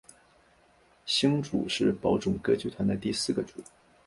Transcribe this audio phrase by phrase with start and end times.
[1.05, 3.61] 星组是宝冢歌剧团的第四个组。